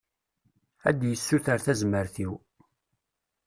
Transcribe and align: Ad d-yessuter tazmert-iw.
Ad 0.89 0.95
d-yessuter 0.99 1.59
tazmert-iw. 1.65 2.33